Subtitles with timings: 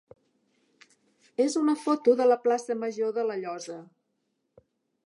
[1.45, 3.79] és una foto de la plaça major de La Llosa.